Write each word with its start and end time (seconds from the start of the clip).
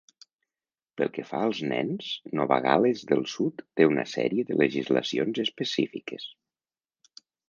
Pel 0.99 1.09
que 1.17 1.25
fa 1.31 1.41
als 1.47 1.57
nens, 1.71 2.07
Nova 2.39 2.57
Gal·les 2.65 3.03
del 3.11 3.21
Sud 3.33 3.61
té 3.81 3.87
una 3.89 4.05
sèrie 4.13 4.47
de 4.53 4.57
legislacions 4.63 5.43
específiques. 5.45 6.27